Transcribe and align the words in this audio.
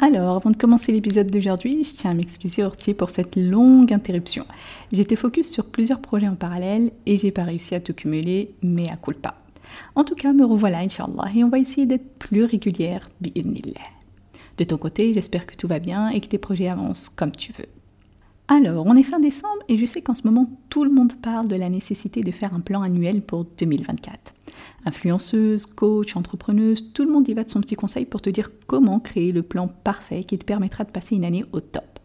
Alors, 0.00 0.36
avant 0.36 0.52
de 0.52 0.56
commencer 0.56 0.92
l'épisode 0.92 1.28
d'aujourd'hui, 1.28 1.82
je 1.82 1.90
tiens 1.90 2.12
à 2.12 2.14
m'excuser 2.14 2.62
Ortier 2.62 2.94
pour 2.94 3.10
cette 3.10 3.34
longue 3.34 3.92
interruption. 3.92 4.46
J'étais 4.92 5.16
focus 5.16 5.50
sur 5.50 5.64
plusieurs 5.64 6.00
projets 6.00 6.28
en 6.28 6.36
parallèle 6.36 6.92
et 7.04 7.16
j'ai 7.16 7.32
pas 7.32 7.42
réussi 7.42 7.74
à 7.74 7.80
tout 7.80 7.94
cumuler, 7.94 8.54
mais 8.62 8.88
à 8.88 8.96
culpa. 8.96 9.34
En 9.96 10.04
tout 10.04 10.14
cas, 10.14 10.32
me 10.32 10.44
revoilà, 10.44 10.78
Inch'Allah, 10.78 11.32
et 11.34 11.42
on 11.42 11.48
va 11.48 11.58
essayer 11.58 11.84
d'être 11.84 12.16
plus 12.20 12.44
régulière, 12.44 13.08
bi'idnillah. 13.20 13.80
De 14.56 14.62
ton 14.62 14.78
côté, 14.78 15.12
j'espère 15.12 15.46
que 15.46 15.56
tout 15.56 15.66
va 15.66 15.80
bien 15.80 16.10
et 16.10 16.20
que 16.20 16.28
tes 16.28 16.38
projets 16.38 16.68
avancent 16.68 17.08
comme 17.08 17.32
tu 17.32 17.52
veux. 17.58 17.66
Alors, 18.46 18.86
on 18.86 18.94
est 18.94 19.02
fin 19.02 19.18
décembre 19.18 19.62
et 19.68 19.78
je 19.78 19.84
sais 19.84 20.00
qu'en 20.00 20.14
ce 20.14 20.28
moment, 20.28 20.48
tout 20.68 20.84
le 20.84 20.92
monde 20.92 21.14
parle 21.14 21.48
de 21.48 21.56
la 21.56 21.68
nécessité 21.68 22.20
de 22.20 22.30
faire 22.30 22.54
un 22.54 22.60
plan 22.60 22.82
annuel 22.82 23.20
pour 23.20 23.46
2024. 23.58 24.32
Influenceuse, 24.84 25.66
coach, 25.66 26.16
entrepreneuse, 26.16 26.92
tout 26.92 27.04
le 27.04 27.12
monde 27.12 27.28
y 27.28 27.34
va 27.34 27.44
de 27.44 27.50
son 27.50 27.60
petit 27.60 27.76
conseil 27.76 28.06
pour 28.06 28.20
te 28.20 28.30
dire 28.30 28.50
comment 28.66 29.00
créer 29.00 29.32
le 29.32 29.42
plan 29.42 29.68
parfait 29.68 30.24
qui 30.24 30.38
te 30.38 30.44
permettra 30.44 30.84
de 30.84 30.90
passer 30.90 31.16
une 31.16 31.24
année 31.24 31.44
au 31.52 31.60
top. 31.60 31.98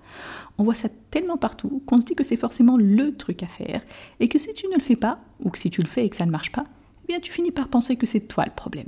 On 0.58 0.64
voit 0.64 0.74
ça 0.74 0.90
tellement 1.10 1.38
partout 1.38 1.82
qu'on 1.86 2.00
se 2.00 2.06
dit 2.06 2.16
que 2.16 2.24
c'est 2.24 2.38
forcément 2.38 2.78
le 2.78 3.16
truc 3.16 3.44
à 3.44 3.48
faire 3.48 3.82
et 4.20 4.28
que 4.28 4.38
si 4.38 4.54
tu 4.54 4.68
ne 4.68 4.76
le 4.76 4.82
fais 4.82 4.96
pas, 4.96 5.20
ou 5.40 5.50
que 5.50 5.58
si 5.58 5.70
tu 5.70 5.82
le 5.82 5.88
fais 5.88 6.06
et 6.06 6.10
que 6.10 6.16
ça 6.16 6.26
ne 6.26 6.32
marche 6.32 6.52
pas, 6.52 6.66
eh 7.04 7.08
bien 7.08 7.20
tu 7.20 7.32
finis 7.32 7.52
par 7.52 7.68
penser 7.68 7.96
que 7.96 8.06
c'est 8.06 8.28
toi 8.28 8.46
le 8.46 8.54
problème. 8.56 8.88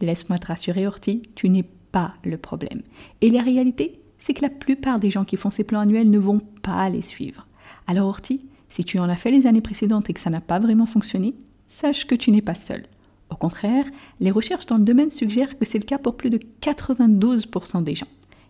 Laisse-moi 0.00 0.38
te 0.38 0.46
rassurer, 0.46 0.86
Horty, 0.86 1.22
tu 1.34 1.48
n'es 1.48 1.64
pas 1.92 2.14
le 2.24 2.38
problème. 2.38 2.82
Et 3.20 3.30
la 3.30 3.42
réalité, 3.42 4.00
c'est 4.18 4.34
que 4.34 4.42
la 4.42 4.50
plupart 4.50 4.98
des 4.98 5.10
gens 5.10 5.24
qui 5.24 5.36
font 5.36 5.50
ces 5.50 5.64
plans 5.64 5.80
annuels 5.80 6.10
ne 6.10 6.18
vont 6.18 6.40
pas 6.62 6.88
les 6.88 7.02
suivre. 7.02 7.46
Alors, 7.86 8.06
Horty, 8.06 8.42
si 8.68 8.84
tu 8.84 8.98
en 8.98 9.08
as 9.08 9.16
fait 9.16 9.30
les 9.30 9.46
années 9.46 9.60
précédentes 9.60 10.08
et 10.08 10.12
que 10.12 10.20
ça 10.20 10.30
n'a 10.30 10.40
pas 10.40 10.58
vraiment 10.58 10.86
fonctionné, 10.86 11.34
sache 11.70 12.06
que 12.06 12.14
tu 12.14 12.30
n'es 12.30 12.42
pas 12.42 12.54
seul. 12.54 12.84
Au 13.30 13.36
contraire, 13.36 13.86
les 14.18 14.30
recherches 14.30 14.66
dans 14.66 14.76
le 14.76 14.84
domaine 14.84 15.10
suggèrent 15.10 15.56
que 15.56 15.64
c'est 15.64 15.78
le 15.78 15.84
cas 15.84 15.98
pour 15.98 16.16
plus 16.16 16.30
de 16.30 16.40
92% 16.60 17.82
des 17.82 17.94
gens. 17.94 18.08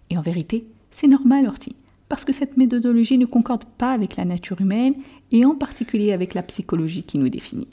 Et 0.08 0.16
en 0.16 0.22
vérité, 0.22 0.66
c'est 0.90 1.06
normal, 1.06 1.46
Orti, 1.46 1.76
parce 2.08 2.24
que 2.24 2.32
cette 2.32 2.56
méthodologie 2.56 3.18
ne 3.18 3.26
concorde 3.26 3.64
pas 3.64 3.92
avec 3.92 4.16
la 4.16 4.24
nature 4.24 4.60
humaine 4.60 4.94
et 5.30 5.44
en 5.44 5.54
particulier 5.54 6.12
avec 6.12 6.34
la 6.34 6.42
psychologie 6.42 7.04
qui 7.04 7.18
nous 7.18 7.28
définit. 7.28 7.68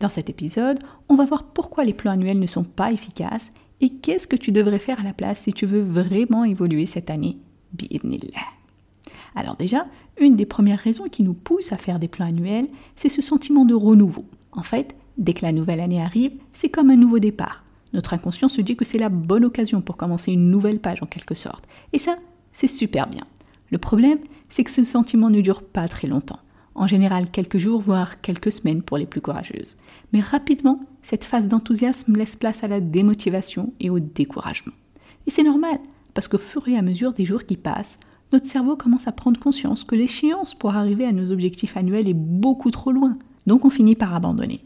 Dans 0.00 0.08
cet 0.08 0.30
épisode, 0.30 0.80
on 1.08 1.14
va 1.14 1.26
voir 1.26 1.44
pourquoi 1.44 1.84
les 1.84 1.92
plans 1.92 2.12
annuels 2.12 2.40
ne 2.40 2.46
sont 2.46 2.64
pas 2.64 2.90
efficaces 2.90 3.52
et 3.80 3.90
qu'est-ce 3.90 4.26
que 4.26 4.36
tu 4.36 4.50
devrais 4.50 4.78
faire 4.78 5.00
à 5.00 5.04
la 5.04 5.12
place 5.12 5.40
si 5.40 5.52
tu 5.52 5.66
veux 5.66 5.82
vraiment 5.82 6.44
évoluer 6.44 6.86
cette 6.86 7.10
année. 7.10 7.36
Bi'idnillah. 7.74 8.40
Alors 9.34 9.56
déjà, 9.56 9.86
une 10.18 10.36
des 10.36 10.46
premières 10.46 10.78
raisons 10.78 11.08
qui 11.08 11.22
nous 11.22 11.34
pousse 11.34 11.72
à 11.72 11.76
faire 11.76 11.98
des 11.98 12.08
plans 12.08 12.26
annuels, 12.26 12.68
c'est 12.96 13.08
ce 13.08 13.22
sentiment 13.22 13.64
de 13.64 13.74
renouveau. 13.74 14.24
En 14.52 14.62
fait, 14.62 14.94
dès 15.18 15.34
que 15.34 15.44
la 15.44 15.52
nouvelle 15.52 15.80
année 15.80 16.02
arrive, 16.02 16.32
c'est 16.52 16.68
comme 16.68 16.90
un 16.90 16.96
nouveau 16.96 17.18
départ. 17.18 17.64
Notre 17.92 18.14
inconscient 18.14 18.48
se 18.48 18.60
dit 18.60 18.76
que 18.76 18.84
c'est 18.84 18.98
la 18.98 19.08
bonne 19.08 19.44
occasion 19.44 19.82
pour 19.82 19.96
commencer 19.96 20.32
une 20.32 20.50
nouvelle 20.50 20.80
page 20.80 21.02
en 21.02 21.06
quelque 21.06 21.34
sorte. 21.34 21.66
Et 21.92 21.98
ça, 21.98 22.16
c'est 22.52 22.68
super 22.68 23.08
bien. 23.08 23.24
Le 23.70 23.78
problème, 23.78 24.18
c'est 24.48 24.64
que 24.64 24.70
ce 24.70 24.84
sentiment 24.84 25.30
ne 25.30 25.40
dure 25.40 25.62
pas 25.62 25.88
très 25.88 26.06
longtemps. 26.06 26.40
En 26.74 26.86
général, 26.86 27.30
quelques 27.30 27.58
jours, 27.58 27.82
voire 27.82 28.20
quelques 28.20 28.52
semaines 28.52 28.82
pour 28.82 28.96
les 28.96 29.06
plus 29.06 29.20
courageuses. 29.20 29.76
Mais 30.12 30.20
rapidement, 30.20 30.80
cette 31.02 31.24
phase 31.24 31.48
d'enthousiasme 31.48 32.16
laisse 32.16 32.36
place 32.36 32.64
à 32.64 32.68
la 32.68 32.80
démotivation 32.80 33.72
et 33.80 33.90
au 33.90 33.98
découragement. 33.98 34.72
Et 35.26 35.30
c'est 35.30 35.42
normal, 35.42 35.78
parce 36.14 36.28
qu'au 36.28 36.38
fur 36.38 36.66
et 36.68 36.76
à 36.76 36.82
mesure 36.82 37.12
des 37.12 37.26
jours 37.26 37.44
qui 37.44 37.56
passent, 37.56 37.98
notre 38.32 38.46
cerveau 38.46 38.76
commence 38.76 39.06
à 39.06 39.12
prendre 39.12 39.38
conscience 39.38 39.84
que 39.84 39.94
l'échéance 39.94 40.54
pour 40.54 40.74
arriver 40.74 41.04
à 41.04 41.12
nos 41.12 41.30
objectifs 41.32 41.76
annuels 41.76 42.08
est 42.08 42.14
beaucoup 42.14 42.70
trop 42.70 42.90
loin. 42.90 43.12
Donc 43.46 43.64
on 43.64 43.70
finit 43.70 43.96
par 43.96 44.14
abandonner. 44.14 44.60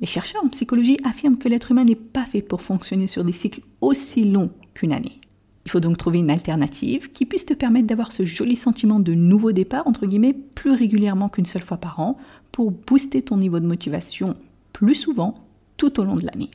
Les 0.00 0.06
chercheurs 0.06 0.44
en 0.44 0.48
psychologie 0.48 0.98
affirment 1.04 1.38
que 1.38 1.48
l'être 1.48 1.70
humain 1.70 1.84
n'est 1.84 1.94
pas 1.94 2.24
fait 2.24 2.42
pour 2.42 2.62
fonctionner 2.62 3.06
sur 3.06 3.24
des 3.24 3.32
cycles 3.32 3.60
aussi 3.80 4.24
longs 4.24 4.50
qu'une 4.74 4.92
année. 4.92 5.20
Il 5.66 5.70
faut 5.70 5.80
donc 5.80 5.98
trouver 5.98 6.20
une 6.20 6.30
alternative 6.30 7.12
qui 7.12 7.26
puisse 7.26 7.44
te 7.44 7.54
permettre 7.54 7.86
d'avoir 7.86 8.12
ce 8.12 8.24
joli 8.24 8.56
sentiment 8.56 8.98
de 8.98 9.12
nouveau 9.12 9.52
départ, 9.52 9.86
entre 9.86 10.06
guillemets, 10.06 10.34
plus 10.54 10.72
régulièrement 10.72 11.28
qu'une 11.28 11.44
seule 11.44 11.62
fois 11.62 11.76
par 11.76 12.00
an, 12.00 12.16
pour 12.50 12.70
booster 12.70 13.22
ton 13.22 13.36
niveau 13.36 13.60
de 13.60 13.66
motivation 13.66 14.36
plus 14.72 14.94
souvent 14.94 15.34
tout 15.76 16.00
au 16.00 16.04
long 16.04 16.16
de 16.16 16.24
l'année. 16.24 16.50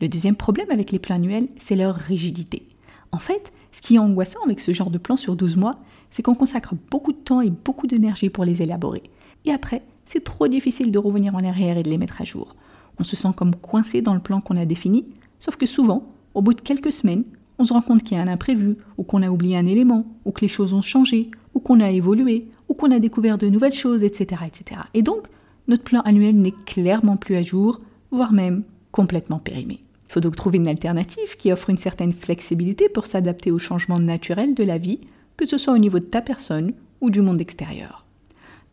Le 0.00 0.08
deuxième 0.08 0.36
problème 0.36 0.70
avec 0.70 0.90
les 0.90 0.98
plans 0.98 1.16
annuels, 1.16 1.48
c'est 1.58 1.76
leur 1.76 1.94
rigidité. 1.94 2.68
En 3.12 3.18
fait, 3.18 3.52
ce 3.72 3.80
qui 3.80 3.94
est 3.94 3.98
angoissant 4.00 4.40
avec 4.44 4.60
ce 4.60 4.72
genre 4.72 4.90
de 4.90 4.98
plan 4.98 5.16
sur 5.16 5.36
12 5.36 5.56
mois, 5.56 5.78
c'est 6.10 6.22
qu'on 6.22 6.34
consacre 6.34 6.74
beaucoup 6.90 7.12
de 7.12 7.18
temps 7.18 7.40
et 7.40 7.50
beaucoup 7.50 7.86
d'énergie 7.86 8.28
pour 8.28 8.44
les 8.44 8.62
élaborer. 8.62 9.04
Et 9.44 9.52
après, 9.52 9.82
c'est 10.06 10.24
trop 10.24 10.48
difficile 10.48 10.90
de 10.90 10.98
revenir 10.98 11.34
en 11.34 11.44
arrière 11.44 11.76
et 11.76 11.82
de 11.82 11.90
les 11.90 11.98
mettre 11.98 12.20
à 12.22 12.24
jour. 12.24 12.56
On 12.98 13.04
se 13.04 13.16
sent 13.16 13.28
comme 13.36 13.54
coincé 13.54 14.00
dans 14.00 14.14
le 14.14 14.20
plan 14.20 14.40
qu'on 14.40 14.56
a 14.56 14.64
défini, 14.64 15.06
sauf 15.38 15.56
que 15.56 15.66
souvent, 15.66 16.02
au 16.34 16.42
bout 16.42 16.54
de 16.54 16.60
quelques 16.60 16.92
semaines, 16.92 17.24
on 17.58 17.64
se 17.64 17.72
rend 17.72 17.82
compte 17.82 18.02
qu'il 18.02 18.16
y 18.16 18.20
a 18.20 18.22
un 18.22 18.28
imprévu, 18.28 18.76
ou 18.98 19.02
qu'on 19.02 19.22
a 19.22 19.30
oublié 19.30 19.56
un 19.56 19.66
élément, 19.66 20.06
ou 20.24 20.32
que 20.32 20.42
les 20.42 20.48
choses 20.48 20.72
ont 20.72 20.82
changé, 20.82 21.30
ou 21.54 21.60
qu'on 21.60 21.80
a 21.80 21.90
évolué, 21.90 22.48
ou 22.68 22.74
qu'on 22.74 22.90
a 22.90 22.98
découvert 22.98 23.38
de 23.38 23.48
nouvelles 23.48 23.72
choses, 23.72 24.04
etc., 24.04 24.42
etc. 24.46 24.80
Et 24.94 25.02
donc, 25.02 25.26
notre 25.68 25.84
plan 25.84 26.00
annuel 26.02 26.36
n'est 26.36 26.54
clairement 26.66 27.16
plus 27.16 27.36
à 27.36 27.42
jour, 27.42 27.80
voire 28.10 28.32
même 28.32 28.62
complètement 28.92 29.38
périmé. 29.38 29.80
Il 30.08 30.12
faut 30.12 30.20
donc 30.20 30.36
trouver 30.36 30.58
une 30.58 30.68
alternative 30.68 31.36
qui 31.36 31.50
offre 31.50 31.70
une 31.70 31.76
certaine 31.76 32.12
flexibilité 32.12 32.88
pour 32.88 33.06
s'adapter 33.06 33.50
aux 33.50 33.58
changements 33.58 33.98
naturels 33.98 34.54
de 34.54 34.64
la 34.64 34.78
vie, 34.78 35.00
que 35.36 35.46
ce 35.46 35.58
soit 35.58 35.74
au 35.74 35.78
niveau 35.78 35.98
de 35.98 36.04
ta 36.04 36.20
personne 36.20 36.72
ou 37.00 37.10
du 37.10 37.20
monde 37.20 37.40
extérieur. 37.40 38.05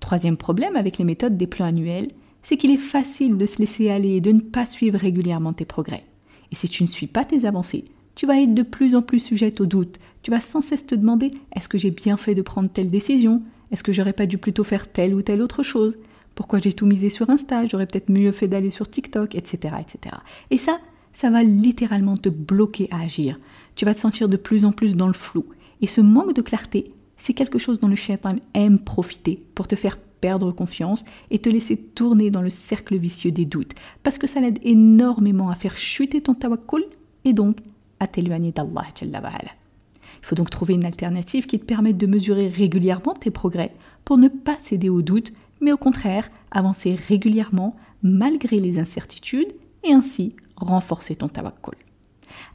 Troisième 0.04 0.36
problème 0.36 0.76
avec 0.76 0.98
les 0.98 1.06
méthodes 1.06 1.38
des 1.38 1.48
plans 1.48 1.66
annuels, 1.66 2.10
c'est 2.42 2.58
qu'il 2.58 2.72
est 2.72 2.78
facile 2.78 3.38
de 3.38 3.46
se 3.46 3.60
laisser 3.60 3.90
aller 3.90 4.10
et 4.10 4.20
de 4.20 4.34
ne 4.34 4.42
pas 4.42 4.66
suivre 4.66 5.00
régulièrement 5.00 5.54
tes 5.54 5.64
progrès. 5.64 6.04
Et 6.52 6.56
si 6.56 6.68
tu 6.68 6.84
ne 6.84 6.90
suis 6.90 7.08
pas 7.08 7.24
tes 7.24 7.46
avancées, 7.46 7.86
tu 8.14 8.26
vas 8.26 8.38
être 8.42 8.54
de 8.54 8.64
plus 8.64 8.98
en 8.98 9.02
plus 9.02 9.20
sujette 9.20 9.62
au 9.62 9.66
doute. 9.66 10.00
Tu 10.22 10.30
vas 10.30 10.42
sans 10.42 10.62
cesse 10.62 10.86
te 10.86 10.94
demander 10.94 11.32
est-ce 11.56 11.70
que 11.70 11.78
j'ai 11.78 11.90
bien 11.90 12.18
fait 12.18 12.36
de 12.36 12.42
prendre 12.42 12.70
telle 12.70 12.90
décision? 12.92 13.44
Est-ce 13.72 13.82
que 13.82 13.94
j'aurais 13.94 14.12
pas 14.12 14.26
dû 14.26 14.38
plutôt 14.38 14.66
faire 14.66 14.92
telle 14.92 15.16
ou 15.16 15.22
telle 15.22 15.42
autre 15.42 15.64
chose? 15.64 15.96
Pourquoi 16.36 16.60
j'ai 16.60 16.74
tout 16.74 16.86
misé 16.86 17.10
sur 17.10 17.30
Insta? 17.30 17.66
J'aurais 17.66 17.88
peut-être 17.88 18.12
mieux 18.12 18.34
fait 18.34 18.50
d'aller 18.50 18.72
sur 18.72 18.90
TikTok, 18.90 19.36
etc., 19.36 19.76
etc. 19.80 20.18
Et 20.52 20.58
ça, 20.58 20.82
ça 21.14 21.30
va 21.30 21.44
littéralement 21.44 22.18
te 22.18 22.28
bloquer 22.28 22.90
à 22.92 23.04
agir. 23.04 23.40
Tu 23.76 23.86
vas 23.86 23.94
te 23.94 24.02
sentir 24.02 24.28
de 24.28 24.36
plus 24.36 24.66
en 24.66 24.74
plus 24.74 24.98
dans 24.98 25.08
le 25.08 25.14
flou. 25.14 25.46
Et 25.80 25.88
ce 25.88 26.02
manque 26.02 26.34
de 26.34 26.42
clarté 26.42 26.92
c'est 27.18 27.34
quelque 27.34 27.60
chose 27.60 27.80
dont 27.80 27.88
le 27.88 27.96
shaitan 27.96 28.36
aime 28.54 28.80
profiter 28.80 29.44
pour 29.56 29.68
te 29.68 29.76
faire 29.76 29.98
perdre 29.98 30.52
confiance 30.52 31.04
et 31.32 31.40
te 31.40 31.50
laisser 31.50 31.76
tourner 31.76 32.32
dans 32.32 32.42
le 32.42 32.50
cercle 32.50 32.96
vicieux 32.96 33.32
des 33.32 33.46
doutes, 33.46 33.74
parce 34.04 34.18
que 34.18 34.28
ça 34.28 34.40
l'aide 34.40 34.60
énormément 34.64 35.50
à 35.50 35.56
faire 35.56 35.76
chuter 35.76 36.22
ton 36.22 36.34
tawakkul 36.34 36.86
et 37.26 37.34
donc 37.34 37.58
à 38.00 38.08
t'éloigner 38.08 38.52
d'Allah. 38.52 38.88
Il 39.02 40.26
faut 40.26 40.36
donc 40.36 40.50
trouver 40.50 40.76
une 40.76 40.86
alternative 40.86 41.46
qui 41.46 41.60
te 41.60 41.66
permette 41.66 41.98
de 41.98 42.08
mesurer 42.08 42.48
régulièrement 42.48 43.14
tes 43.14 43.32
progrès 43.32 43.74
pour 44.06 44.18
ne 44.18 44.30
pas 44.30 44.58
céder 44.60 44.88
aux 44.88 45.02
doutes, 45.02 45.34
mais 45.60 45.74
au 45.74 45.78
contraire 45.78 46.30
avancer 46.52 46.96
régulièrement 46.96 47.76
malgré 48.02 48.62
les 48.62 48.80
incertitudes 48.80 49.54
et 49.84 49.92
ainsi 49.92 50.36
renforcer 50.56 51.16
ton 51.16 51.28
tawakkul. 51.28 51.76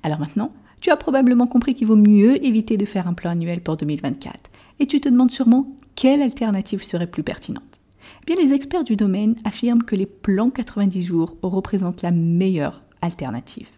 Alors 0.02 0.20
maintenant, 0.20 0.52
tu 0.80 0.90
as 0.90 0.96
probablement 0.96 1.46
compris 1.46 1.74
qu'il 1.74 1.86
vaut 1.86 1.96
mieux 1.96 2.44
éviter 2.44 2.76
de 2.76 2.84
faire 2.84 3.06
un 3.06 3.14
plan 3.14 3.30
annuel 3.30 3.60
pour 3.60 3.76
2024. 3.76 4.50
Et 4.80 4.86
tu 4.86 5.00
te 5.00 5.08
demandes 5.08 5.30
sûrement 5.30 5.76
quelle 5.94 6.22
alternative 6.22 6.84
serait 6.84 7.08
plus 7.08 7.22
pertinente. 7.22 7.80
Eh 8.22 8.26
bien, 8.26 8.42
les 8.42 8.52
experts 8.52 8.84
du 8.84 8.96
domaine 8.96 9.34
affirment 9.44 9.82
que 9.82 9.96
les 9.96 10.06
plans 10.06 10.50
90 10.50 11.02
jours 11.02 11.36
représentent 11.42 12.02
la 12.02 12.12
meilleure 12.12 12.84
alternative. 13.02 13.68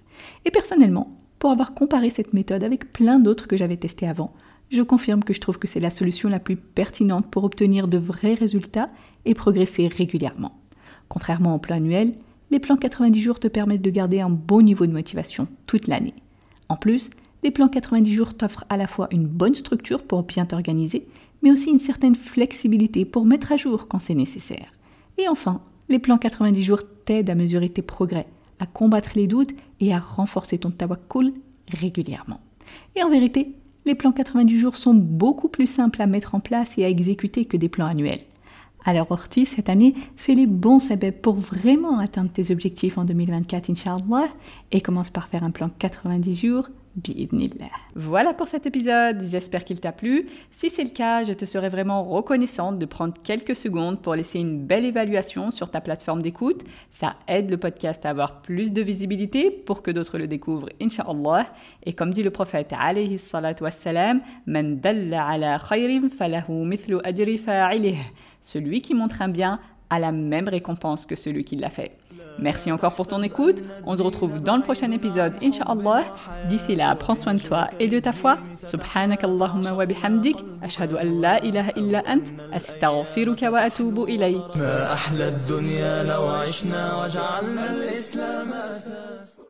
Et 0.45 0.51
personnellement, 0.51 1.17
pour 1.39 1.51
avoir 1.51 1.73
comparé 1.73 2.11
cette 2.11 2.35
méthode 2.35 2.63
avec 2.63 2.93
plein 2.93 3.19
d'autres 3.19 3.49
que 3.49 3.57
j'avais 3.57 3.79
testées 3.79 4.07
avant, 4.07 4.35
je 4.71 4.83
confirme 4.83 5.25
que 5.25 5.33
je 5.33 5.41
trouve 5.41 5.59
que 5.59 5.67
c'est 5.67 5.81
la 5.81 5.91
solution 5.91 6.29
la 6.29 6.39
plus 6.39 6.57
pertinente 6.57 7.31
pour 7.31 7.45
obtenir 7.45 7.89
de 7.89 7.99
vrais 7.99 8.35
résultats 8.35 8.91
et 9.25 9.35
progresser 9.35 9.89
régulièrement. 9.89 10.61
Contrairement 11.09 11.55
au 11.55 11.59
plan 11.59 11.77
annuel, 11.77 12.13
les 12.51 12.61
plans 12.61 12.77
90 12.77 13.21
jours 13.21 13.41
te 13.41 13.49
permettent 13.49 13.83
de 13.83 13.91
garder 13.91 14.21
un 14.21 14.31
bon 14.31 14.63
niveau 14.63 14.87
de 14.87 14.93
motivation 14.93 15.49
toute 15.67 15.89
l'année. 15.89 16.15
En 16.71 16.77
plus, 16.77 17.11
les 17.43 17.51
plans 17.51 17.69
90 17.69 18.15
jours 18.15 18.35
t'offrent 18.35 18.65
à 18.69 18.77
la 18.77 18.87
fois 18.87 19.09
une 19.11 19.27
bonne 19.27 19.57
structure 19.57 20.05
pour 20.05 20.23
bien 20.23 20.47
t'organiser, 20.47 21.05
mais 21.43 21.51
aussi 21.51 21.69
une 21.69 21.81
certaine 21.81 22.15
flexibilité 22.15 23.05
pour 23.05 23.27
mettre 23.27 23.51
à 23.51 23.57
jour 23.57 23.89
quand 23.89 23.99
c'est 23.99 24.15
nécessaire. 24.15 24.71
Et 25.19 25.27
enfin, 25.27 25.63
les 25.89 25.99
plans 25.99 26.17
90 26.17 26.63
jours 26.63 26.83
t'aident 27.05 27.31
à 27.31 27.35
mesurer 27.35 27.71
tes 27.71 27.83
progrès, 27.83 28.29
à 28.61 28.67
combattre 28.67 29.11
les 29.17 29.27
doutes 29.27 29.51
et 29.81 29.93
à 29.93 29.99
renforcer 29.99 30.59
ton 30.59 30.71
tawakkul 30.71 31.33
régulièrement. 31.67 32.41
Et 32.95 33.03
en 33.03 33.11
vérité, 33.11 33.53
les 33.85 33.97
plans 33.97 34.13
90 34.13 34.57
jours 34.57 34.77
sont 34.77 34.95
beaucoup 34.95 35.49
plus 35.49 35.69
simples 35.69 36.01
à 36.01 36.07
mettre 36.07 36.37
en 36.37 36.41
place 36.41 36.79
et 36.79 36.85
à 36.85 36.89
exécuter 36.89 37.47
que 37.47 37.57
des 37.57 37.69
plans 37.69 37.87
annuels. 37.87 38.23
Alors 38.85 39.11
Orti, 39.11 39.45
cette 39.45 39.69
année, 39.69 39.95
fais 40.17 40.35
les 40.35 40.47
bons 40.47 40.81
sabets 40.81 41.13
pour 41.13 41.35
vraiment 41.35 41.99
atteindre 41.99 42.31
tes 42.31 42.51
objectifs 42.51 42.97
en 42.97 43.05
2024, 43.05 43.71
Inch'Allah, 43.71 44.29
et 44.73 44.81
commence 44.81 45.11
par 45.11 45.29
faire 45.29 45.45
un 45.45 45.51
plan 45.51 45.71
90 45.79 46.35
jours 46.35 46.69
voilà 47.95 48.35
pour 48.35 48.49
cet 48.49 48.67
épisode, 48.67 49.23
j'espère 49.23 49.65
qu'il 49.65 49.79
t'a 49.79 49.93
plu. 49.93 50.27
Si 50.51 50.71
c'est 50.71 50.83
le 50.83 50.91
cas, 50.91 51.23
je 51.23 51.33
te 51.33 51.45
serais 51.45 51.69
vraiment 51.69 52.03
reconnaissante 52.03 52.79
de 52.79 52.87
prendre 52.87 53.15
quelques 53.23 53.55
secondes 53.55 54.03
pour 54.03 54.15
laisser 54.17 54.41
une 54.41 54.67
belle 54.67 54.85
évaluation 54.85 55.51
sur 55.53 55.71
ta 55.71 55.81
plateforme 55.81 56.21
d'écoute. 56.21 56.63
Ça 56.91 57.15
aide 57.29 57.49
le 57.49 57.59
podcast 57.59 58.05
à 58.05 58.11
avoir 58.11 58.43
plus 58.43 58.73
de 58.73 58.83
visibilité 58.83 59.51
pour 59.51 59.83
que 59.83 59.93
d'autres 59.93 60.19
le 60.19 60.27
découvrent, 60.27 60.69
inshallah. 60.83 61.53
Et 61.85 61.93
comme 61.93 62.11
dit 62.11 62.25
le 62.25 62.31
prophète 62.31 62.73
alayhi 62.77 63.19
salatu 63.19 63.63
wassalam, 63.63 64.21
Man 64.47 64.81
dalla 64.81 65.29
ala 65.29 65.59
falahu 65.59 66.65
mithlu 66.65 66.99
ajri. 67.05 67.41
Celui 68.41 68.81
qui 68.81 68.95
montre 68.95 69.23
un 69.23 69.29
bien 69.29 69.61
a 69.91 69.99
la 69.99 70.13
même 70.13 70.49
récompense 70.49 71.05
que 71.07 71.17
celui 71.17 71.45
qui 71.45 71.57
l'a 71.57 71.71
fait. 71.71 71.93
Merci 72.39 72.73
encore 72.73 72.95
pour 72.95 73.07
ton 73.07 73.23
écoute. 73.23 73.63
On 73.85 73.95
se 73.97 74.03
retrouve 74.03 74.41
dans 74.41 74.57
le 74.57 74.63
prochain 74.63 74.91
épisode, 74.93 75.35
Inch'Allah. 75.43 76.05
D'ici 76.49 76.75
là, 76.75 76.95
prends 76.95 77.15
soin 77.15 77.35
de 77.35 77.41
toi 77.41 77.69
et 77.79 77.89
de 77.89 78.01
ta 78.01 78.13
foi. 78.13 78.39
Subhanak 78.55 79.25
Allahumma 79.25 79.73
wa 79.75 79.85
bihamdik. 79.85 80.39
Ashhadu 80.63 80.97
an 80.97 81.21
la 81.21 81.39
ilaha 81.45 81.73
illa 81.77 82.03
ant. 82.09 82.25
Astaghfiruka 82.53 83.51
wa 83.51 83.61
atubu 83.61 84.07
ilayk. 84.09 84.39